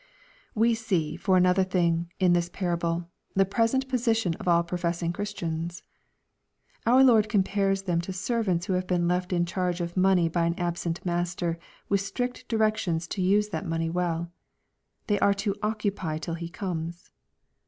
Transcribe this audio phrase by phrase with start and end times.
[0.55, 5.83] We see, for another thing, in this parable, the present position of all prcfessing Christians.
[6.87, 10.47] Our Lord compares them to servants who have been left in charge of money by
[10.47, 14.31] an absent master, with strict directions to use that money well.
[15.05, 17.11] They are to" occupy tijl He comes."